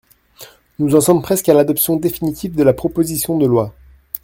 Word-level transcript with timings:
Nous 0.79 0.95
en 0.95 0.99
sommes 1.01 1.21
presque 1.21 1.47
à 1.47 1.53
l’adoption 1.53 1.95
définitive 1.95 2.55
de 2.55 2.63
la 2.63 2.73
proposition 2.73 3.37
de 3.37 3.45
loi. 3.45 3.75